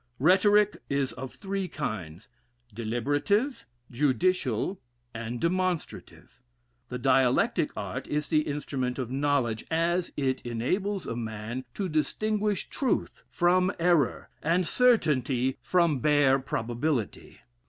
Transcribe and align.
Rhetoric 0.17 0.77
is 0.89 1.13
of 1.13 1.35
three 1.35 1.67
kinds, 1.67 2.27
deliberative, 2.73 3.67
judicial, 3.91 4.81
and 5.13 5.39
demonstrative. 5.39 6.41
The 6.89 6.97
dialectic 6.97 7.69
art 7.77 8.07
is 8.07 8.27
the 8.27 8.41
instrument 8.47 8.97
of 8.97 9.11
knowledge, 9.11 9.63
as 9.69 10.11
it 10.17 10.41
enables 10.41 11.05
a 11.05 11.15
man 11.15 11.65
to 11.75 11.87
distinguish 11.87 12.67
truth 12.67 13.21
from 13.29 13.71
error, 13.77 14.31
and 14.41 14.65
certainty 14.65 15.59
from 15.61 15.99
bare 15.99 16.39
probability. 16.39 17.39